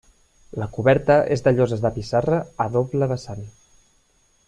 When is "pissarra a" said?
1.99-2.67